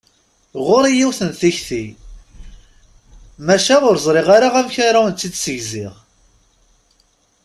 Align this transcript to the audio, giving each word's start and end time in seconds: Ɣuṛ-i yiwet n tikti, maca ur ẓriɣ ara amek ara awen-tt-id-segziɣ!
Ɣuṛ-i 0.67 0.93
yiwet 0.97 1.19
n 1.29 1.31
tikti, 1.39 1.85
maca 3.45 3.75
ur 3.89 3.97
ẓriɣ 4.05 4.27
ara 4.35 4.49
amek 4.59 4.75
ara 4.87 4.99
awen-tt-id-segziɣ! 5.01 5.95